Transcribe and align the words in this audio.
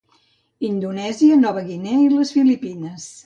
Indonèsia, 0.69 1.37
Nova 1.43 1.63
Guinea 1.69 2.01
i 2.05 2.09
les 2.17 2.35
Filipines. 2.39 3.09